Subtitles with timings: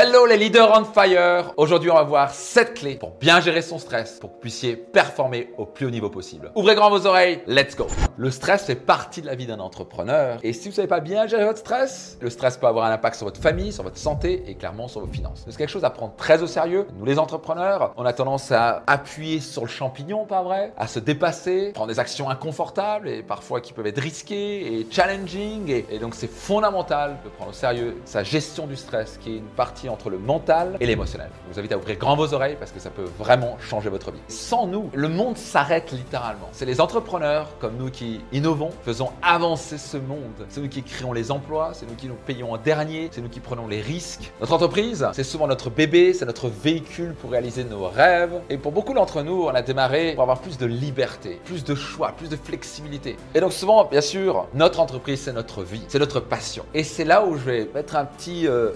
[0.00, 3.80] Hello les leaders on fire Aujourd'hui on va voir 7 clés pour bien gérer son
[3.80, 6.52] stress pour que vous puissiez performer au plus haut niveau possible.
[6.54, 10.38] Ouvrez grand vos oreilles, let's go Le stress fait partie de la vie d'un entrepreneur
[10.44, 13.16] et si vous savez pas bien gérer votre stress, le stress peut avoir un impact
[13.16, 15.42] sur votre famille, sur votre santé et clairement sur vos finances.
[15.48, 16.86] C'est quelque chose à prendre très au sérieux.
[16.96, 20.72] Nous les entrepreneurs, on a tendance à appuyer sur le champignon, pas vrai?
[20.76, 25.68] À se dépasser, prendre des actions inconfortables et parfois qui peuvent être risquées et challenging
[25.70, 29.38] et, et donc c'est fondamental de prendre au sérieux sa gestion du stress qui est
[29.38, 31.30] une partie entre le mental et l'émotionnel.
[31.48, 34.10] Je vous invite à ouvrir grand vos oreilles parce que ça peut vraiment changer votre
[34.10, 34.20] vie.
[34.28, 36.48] Sans nous, le monde s'arrête littéralement.
[36.52, 40.46] C'est les entrepreneurs comme nous qui innovons, faisons avancer ce monde.
[40.48, 43.28] C'est nous qui créons les emplois, c'est nous qui nous payons en dernier, c'est nous
[43.28, 44.32] qui prenons les risques.
[44.40, 48.40] Notre entreprise, c'est souvent notre bébé, c'est notre véhicule pour réaliser nos rêves.
[48.50, 51.74] Et pour beaucoup d'entre nous, on a démarré pour avoir plus de liberté, plus de
[51.74, 53.16] choix, plus de flexibilité.
[53.34, 56.64] Et donc souvent, bien sûr, notre entreprise, c'est notre vie, c'est notre passion.
[56.74, 58.72] Et c'est là où je vais mettre un petit euh,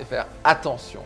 [0.00, 0.53] et faire attention,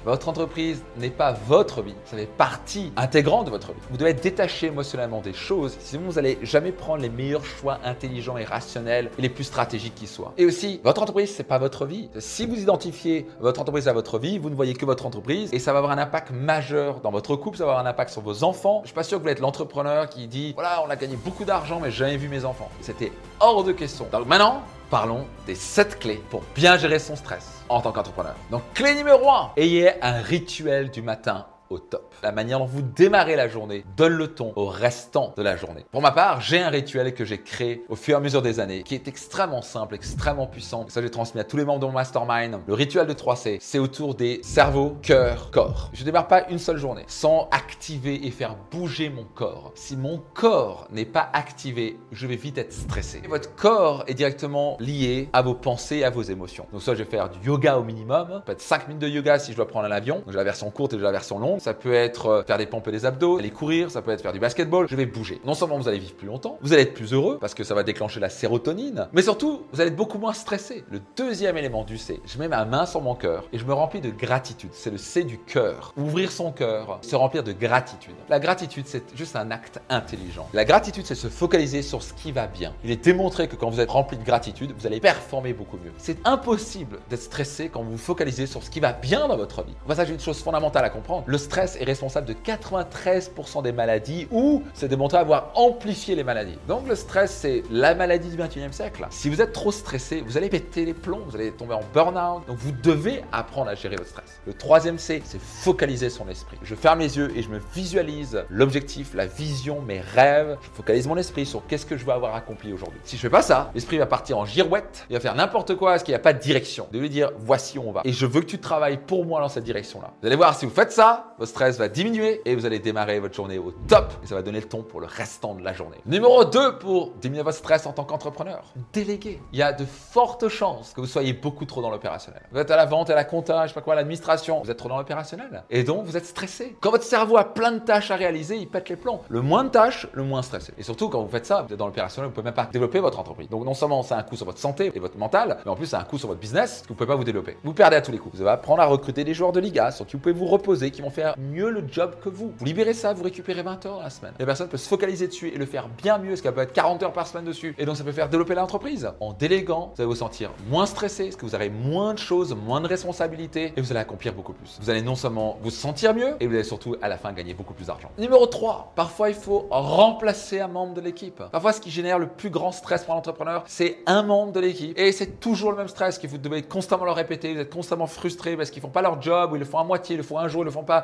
[0.05, 3.81] votre entreprise n'est pas votre vie, ça fait partie intégrante de votre vie.
[3.91, 7.79] Vous devez être détaché émotionnellement des choses, sinon vous n'allez jamais prendre les meilleurs choix
[7.85, 10.33] intelligents et rationnels et les plus stratégiques qui soient.
[10.39, 12.09] Et aussi, votre entreprise, c'est pas votre vie.
[12.19, 15.59] Si vous identifiez votre entreprise à votre vie, vous ne voyez que votre entreprise et
[15.59, 18.23] ça va avoir un impact majeur dans votre couple, ça va avoir un impact sur
[18.23, 18.81] vos enfants.
[18.83, 21.45] Je suis pas sûr que vous êtes l'entrepreneur qui dit voilà, on a gagné beaucoup
[21.45, 22.71] d'argent, mais j'ai jamais vu mes enfants.
[22.81, 24.07] C'était hors de question.
[24.13, 28.35] Donc maintenant, parlons des 7 clés pour bien gérer son stress en tant qu'entrepreneur.
[28.51, 32.15] Donc clé numéro 1, ayez un rituel du matin top.
[32.23, 35.85] La manière dont vous démarrez la journée donne le ton au restant de la journée.
[35.91, 38.61] Pour ma part, j'ai un rituel que j'ai créé au fur et à mesure des
[38.61, 40.87] années qui est extrêmement simple, extrêmement puissant.
[40.89, 42.61] ça, j'ai transmis à tous les membres de mon mastermind.
[42.67, 45.91] Le rituel de 3C, c'est autour des cerveaux, cœur, corps.
[45.93, 49.73] Je ne démarre pas une seule journée sans activer et faire bouger mon corps.
[49.75, 53.21] Si mon corps n'est pas activé, je vais vite être stressé.
[53.25, 56.67] Et votre corps est directement lié à vos pensées à vos émotions.
[56.73, 58.43] Donc ça, je vais faire du yoga au minimum.
[58.45, 60.17] Peut-être 5 minutes de yoga si je dois prendre l'avion.
[60.17, 61.58] Donc j'ai la version courte et la version longue.
[61.59, 64.23] Ça peut être euh, faire des pompes et des abdos, aller courir, ça peut être
[64.23, 64.87] faire du basketball.
[64.89, 65.41] Je vais bouger.
[65.45, 67.75] Non seulement vous allez vivre plus longtemps, vous allez être plus heureux parce que ça
[67.75, 70.85] va déclencher la sérotonine, mais surtout, vous allez être beaucoup moins stressé.
[70.91, 73.73] Le deuxième élément du C, je mets ma main sur mon cœur et je me
[73.73, 74.71] remplis de gratitude.
[74.73, 75.93] C'est le C du cœur.
[75.97, 78.15] Ouvrir son cœur, se remplir de gratitude.
[78.29, 80.49] La gratitude, c'est juste un acte intelligent.
[80.53, 82.75] La gratitude, c'est se focaliser sur ce qui va bien.
[82.85, 85.93] Il est démontré que quand vous êtes rempli de gratitude, vous allez performer beaucoup mieux.
[85.99, 89.63] C'est impossible d'être stressé quand vous vous focalisez sur ce qui va bien dans votre
[89.63, 89.75] vie.
[89.85, 94.63] Au passage, une chose fondamentale à comprendre, stress est responsable de 93% des maladies ou
[94.75, 96.59] c'est démontré avoir amplifié les maladies.
[96.69, 99.07] Donc le stress, c'est la maladie du 21e siècle.
[99.09, 102.47] Si vous êtes trop stressé, vous allez péter les plombs, vous allez tomber en burn-out.
[102.47, 104.43] Donc vous devez apprendre à gérer votre stress.
[104.47, 106.59] Le troisième C, c'est focaliser son esprit.
[106.63, 110.59] Je ferme les yeux et je me visualise l'objectif, la vision, mes rêves.
[110.61, 113.01] Je focalise mon esprit sur qu'est-ce que je veux avoir accompli aujourd'hui.
[113.05, 115.93] Si je fais pas ça, l'esprit va partir en girouette, il va faire n'importe quoi
[115.93, 116.89] parce qu'il n'y a pas de direction.
[116.93, 118.03] De lui dire voici où on va.
[118.05, 120.13] Et je veux que tu travailles pour moi dans cette direction-là.
[120.21, 123.21] Vous allez voir, si vous faites ça, votre stress va diminuer et vous allez démarrer
[123.21, 125.73] votre journée au top et ça va donner le ton pour le restant de la
[125.73, 125.99] journée.
[126.05, 129.41] Numéro 2 pour diminuer votre stress en tant qu'entrepreneur, déléguer.
[129.53, 132.43] Il y a de fortes chances que vous soyez beaucoup trop dans l'opérationnel.
[132.51, 134.71] Vous êtes à la vente, à la compta, je sais pas quoi, à l'administration, vous
[134.71, 136.77] êtes trop dans l'opérationnel et donc vous êtes stressé.
[136.81, 139.21] Quand votre cerveau a plein de tâches à réaliser, il pète les plombs.
[139.29, 140.73] Le moins de tâches, le moins stressé.
[140.77, 142.99] Et surtout quand vous faites ça, vous êtes dans l'opérationnel, vous pouvez même pas développer
[142.99, 143.49] votre entreprise.
[143.49, 145.77] Donc non seulement ça a un coût sur votre santé et votre mental, mais en
[145.77, 147.57] plus ça a un coût sur votre business que vous pouvez pas vous développer.
[147.63, 148.35] Vous perdez à tous les coups.
[148.35, 150.91] Vous allez apprendre à recruter des joueurs de Liga sur qui vous pouvez vous reposer,
[150.91, 152.53] qui vont faire mieux le job que vous.
[152.57, 154.33] Vous libérez ça, vous récupérez 20 heures la semaine.
[154.39, 156.73] La personne peut se focaliser dessus et le faire bien mieux, parce qu'elle peut être
[156.73, 157.75] 40 heures par semaine dessus.
[157.79, 159.11] Et donc ça peut faire développer l'entreprise.
[159.21, 162.55] En déléguant, vous allez vous sentir moins stressé, parce que vous aurez moins de choses,
[162.55, 164.79] moins de responsabilités, et vous allez accomplir beaucoup plus.
[164.81, 167.55] Vous allez non seulement vous sentir mieux, et vous allez surtout à la fin gagner
[167.55, 168.11] beaucoup plus d'argent.
[168.19, 171.43] Numéro 3, parfois il faut remplacer un membre de l'équipe.
[171.51, 174.99] Parfois ce qui génère le plus grand stress pour l'entrepreneur, c'est un membre de l'équipe.
[174.99, 178.07] Et c'est toujours le même stress que vous devez constamment le répéter, vous êtes constamment
[178.07, 180.23] frustré parce qu'ils font pas leur job, ou ils le font à moitié, ils le
[180.23, 181.03] font un jour, ils le font pas.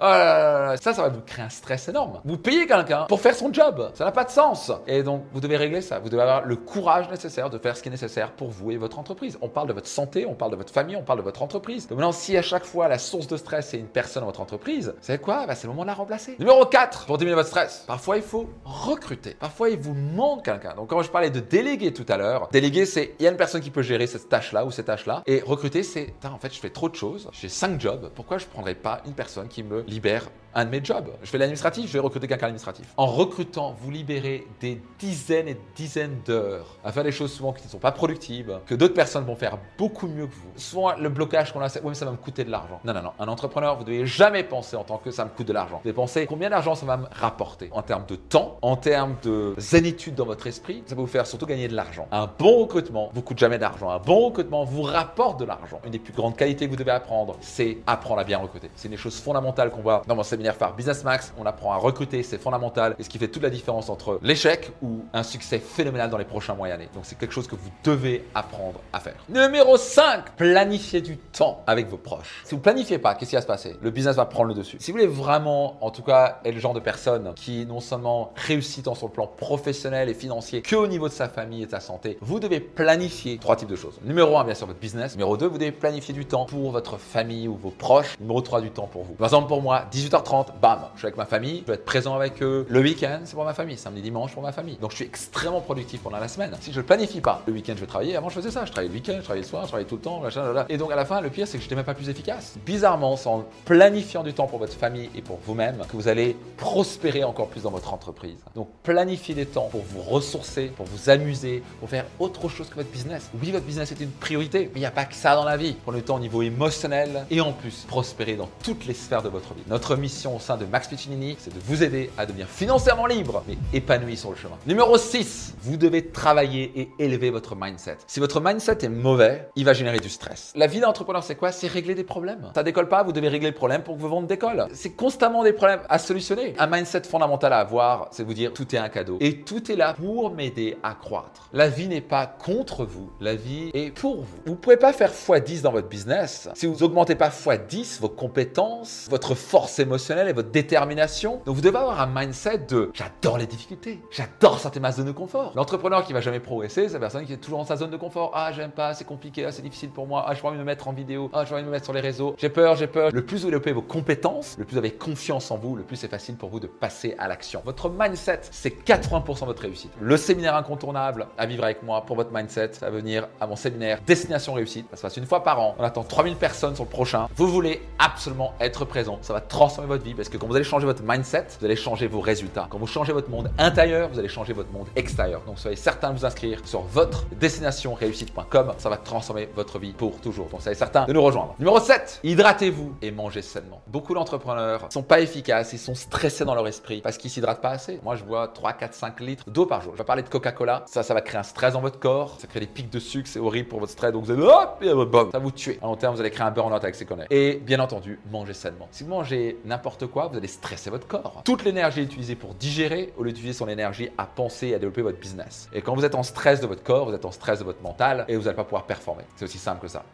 [0.81, 2.21] Ça, ça va vous créer un stress énorme.
[2.25, 3.91] Vous payez quelqu'un pour faire son job.
[3.95, 4.73] Ça n'a pas de sens.
[4.87, 5.99] Et donc, vous devez régler ça.
[5.99, 8.77] Vous devez avoir le courage nécessaire de faire ce qui est nécessaire pour vous et
[8.77, 9.39] votre entreprise.
[9.41, 11.89] On parle de votre santé, on parle de votre famille, on parle de votre entreprise.
[11.89, 14.41] Donc maintenant, si à chaque fois la source de stress c'est une personne dans votre
[14.41, 15.47] entreprise, savez quoi?
[15.47, 16.37] Bah, C'est le moment de la remplacer.
[16.39, 19.35] Numéro 4, pour diminuer votre stress, parfois il faut recruter.
[19.39, 20.75] Parfois il vous manque quelqu'un.
[20.75, 23.37] Donc quand je parlais de déléguer tout à l'heure, déléguer c'est il y a une
[23.37, 25.23] personne qui peut gérer cette tâche-là ou cette tâche-là.
[25.27, 28.47] Et recruter c'est, en fait je fais trop de choses, j'ai 5 jobs, pourquoi je
[28.47, 31.11] prendrais pas une personne qui me libère libère un de mes jobs.
[31.23, 32.87] Je fais l'administratif, je vais recruter quelqu'un administratif.
[32.97, 37.65] En recrutant, vous libérez des dizaines et dizaines d'heures à faire des choses souvent qui
[37.65, 40.51] ne sont pas productives, que d'autres personnes vont faire beaucoup mieux que vous.
[40.57, 42.81] Souvent, le blocage qu'on a, c'est oui, mais ça va me coûter de l'argent.
[42.85, 43.13] Non, non, non.
[43.19, 45.81] Un entrepreneur, vous ne devez jamais penser en tant que ça me coûte de l'argent.
[45.83, 49.17] Vous devez penser combien d'argent ça va me rapporter en termes de temps, en termes
[49.23, 50.85] de zénitude dans votre esprit.
[50.87, 52.07] Ça va vous faire surtout gagner de l'argent.
[52.13, 53.91] Un bon recrutement vous coûte jamais d'argent.
[53.91, 55.81] Un bon recrutement vous rapporte de l'argent.
[55.85, 58.71] Une des plus grandes qualités que vous devez apprendre, c'est apprendre à bien recruter.
[58.77, 61.33] C'est une des choses fondamentales qu'on dans mon séminaire phare Business Max.
[61.39, 62.97] On apprend à recruter, c'est fondamental.
[62.99, 66.25] Et ce qui fait toute la différence entre l'échec ou un succès phénoménal dans les
[66.25, 66.89] prochains mois et années.
[66.95, 69.15] Donc c'est quelque chose que vous devez apprendre à faire.
[69.29, 72.43] Numéro 5, planifiez du temps avec vos proches.
[72.45, 73.77] Si vous planifiez pas, qu'est-ce qui va se passer?
[73.81, 74.77] Le business va prendre le dessus.
[74.81, 78.33] Si vous voulez vraiment, en tout cas, être le genre de personne qui non seulement
[78.37, 81.67] réussit tant sur le plan professionnel et financier que au niveau de sa famille et
[81.67, 83.99] de sa santé, vous devez planifier trois types de choses.
[84.05, 85.13] Numéro 1, bien sûr, votre business.
[85.13, 88.19] Numéro 2, vous devez planifier du temps pour votre famille ou vos proches.
[88.21, 89.15] Numéro 3, du temps pour vous.
[89.15, 92.15] Par exemple, pour moi, 18h30, bam, je suis avec ma famille, je vais être présent
[92.15, 92.67] avec eux.
[92.69, 93.77] Le week-end, c'est pour ma famille.
[93.77, 94.77] Samedi, dimanche, pour ma famille.
[94.77, 96.53] Donc, je suis extrêmement productif pendant la semaine.
[96.61, 98.17] Si je ne planifie pas, le week-end, je vais travailler.
[98.17, 98.65] Avant, je faisais ça.
[98.65, 100.67] Je travaillais le week-end, je travaillais le soir, je travaillais tout le temps, machin, là,
[100.69, 102.55] Et donc, à la fin, le pire, c'est que je n'étais même pas plus efficace.
[102.65, 106.37] Bizarrement, c'est en planifiant du temps pour votre famille et pour vous-même que vous allez
[106.57, 108.37] prospérer encore plus dans votre entreprise.
[108.55, 112.77] Donc, planifiez des temps pour vous ressourcer, pour vous amuser, pour faire autre chose que
[112.77, 113.31] votre business.
[113.41, 115.57] Oui, votre business est une priorité, mais il n'y a pas que ça dans la
[115.57, 115.77] vie.
[115.85, 119.29] Prenez le temps au niveau émotionnel et en plus, prospérer dans toutes les sphères de
[119.29, 119.63] votre vie.
[119.67, 123.43] Notre mission au sein de Max Piccinini, c'est de vous aider à devenir financièrement libre,
[123.49, 124.59] mais épanoui sur le chemin.
[124.67, 127.97] Numéro 6, vous devez travailler et élever votre mindset.
[128.07, 130.53] Si votre mindset est mauvais, il va générer du stress.
[130.55, 131.51] La vie d'entrepreneur, c'est quoi?
[131.51, 132.51] C'est régler des problèmes.
[132.55, 134.67] Ça décolle pas, vous devez régler le problème pour que vos ventes décollent.
[134.75, 136.55] C'est constamment des problèmes à solutionner.
[136.59, 139.17] Un mindset fondamental à avoir, c'est vous dire tout est un cadeau.
[139.21, 141.49] Et tout est là pour m'aider à croître.
[141.55, 144.41] La vie n'est pas contre vous, la vie est pour vous.
[144.45, 149.07] Vous pouvez pas faire x10 dans votre business si vous augmentez pas x10 vos compétences,
[149.09, 151.41] votre force émotionnelle et votre détermination.
[151.47, 155.13] Donc vous devez avoir un mindset de j'adore les difficultés, j'adore sortir ma zone de
[155.13, 155.53] confort.
[155.55, 157.97] L'entrepreneur qui va jamais progresser, c'est la personne qui est toujours dans sa zone de
[157.97, 158.33] confort.
[158.35, 160.67] Ah, j'aime pas, c'est compliqué, ah, c'est difficile pour moi, ah, je envie de me
[160.67, 162.89] mettre en vidéo, ah, j'ai envie de me mettre sur les réseaux, j'ai peur, j'ai
[162.89, 163.13] peur.
[163.13, 165.95] Le plus vous développez vos compétences, le plus vous avez confiance en vous, le plus
[165.95, 167.63] c'est facile pour vous de passer à l'action.
[167.65, 169.93] Votre mindset, c'est 80% de votre réussite.
[170.01, 173.55] Le séminaire incontournable à vivre avec moi pour votre mindset, ça va venir à mon
[173.55, 174.89] séminaire Destination Réussite.
[174.91, 175.77] Ça se passe une fois par an.
[175.79, 177.29] On attend 3000 personnes sur le prochain.
[177.37, 179.21] Vous voulez absolument être présent.
[179.23, 181.77] Ça va transformer votre vie parce que quand vous allez changer votre mindset, vous allez
[181.77, 182.67] changer vos résultats.
[182.71, 185.43] Quand vous changez votre monde intérieur, vous allez changer votre monde extérieur.
[185.47, 188.73] Donc soyez certain de vous inscrire sur votre destination réussite.com.
[188.79, 190.49] Ça va transformer votre vie pour toujours.
[190.49, 191.55] Donc soyez certain de nous rejoindre.
[191.59, 193.83] Numéro 7, hydratez-vous et mangez sainement.
[193.87, 197.71] Beaucoup d'entrepreneurs sont pas efficaces, ils sont stressés dans leur esprit parce qu'ils s'hydratent pas
[197.71, 198.01] assez.
[198.03, 199.93] Moi, je bois 3, 4, 5 litres d'eau par jour.
[199.95, 200.85] Je vais parler de Coca-Cola.
[200.87, 202.37] Ça, ça va créer un stress dans votre corps.
[202.39, 203.29] Ça crée des pics de sucre.
[203.29, 204.13] C'est horrible pour votre stress.
[204.13, 205.79] Donc vous allez, hop, et boum, ça vous tuer.
[205.83, 207.27] À long terme, vous allez créer un burn-out avec ces conneries.
[207.31, 208.89] Et bien entendu, mangez sainement.
[208.91, 209.34] Si vous mangez
[209.65, 211.43] n'importe quoi, vous allez stresser votre corps.
[211.45, 214.79] Toute l'énergie est utilisée pour digérer au lieu d'utiliser son énergie à penser et à
[214.79, 215.69] développer votre business.
[215.73, 217.83] Et quand vous êtes en stress de votre corps, vous êtes en stress de votre
[217.83, 219.25] mental et vous n'allez pas pouvoir performer.
[219.37, 220.05] C'est aussi simple que ça.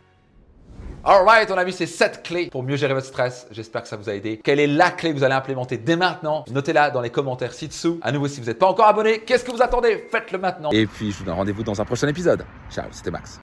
[1.02, 3.46] Alright, on a vu ces 7 clés pour mieux gérer votre stress.
[3.50, 4.40] J'espère que ça vous a aidé.
[4.42, 6.44] Quelle est la clé que vous allez implémenter dès maintenant?
[6.50, 7.98] Notez-la dans les commentaires ci-dessous.
[8.02, 10.06] À nouveau, si vous n'êtes pas encore abonné, qu'est-ce que vous attendez?
[10.10, 10.70] Faites-le maintenant.
[10.72, 12.44] Et puis, je vous donne rendez-vous dans un prochain épisode.
[12.70, 13.38] Ciao, c'était Max.